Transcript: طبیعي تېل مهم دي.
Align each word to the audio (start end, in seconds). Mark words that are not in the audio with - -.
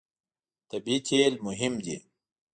طبیعي 0.69 0.97
تېل 1.07 1.33
مهم 1.47 1.73
دي. 1.85 1.97